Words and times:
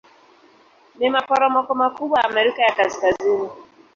Ni 0.97 1.07
maporomoko 1.15 1.71
makubwa 1.81 2.19
ya 2.19 2.25
Amerika 2.29 2.61
ya 2.63 2.75
Kaskazini. 2.75 3.49